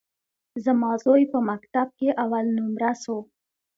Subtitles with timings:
[0.65, 3.17] زما زوى په مکتب کښي اول نؤمره سو.